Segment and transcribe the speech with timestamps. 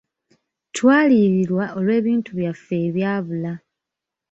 [0.75, 3.53] Twaliyirirwa olw'ebintu byaffe ebyabula.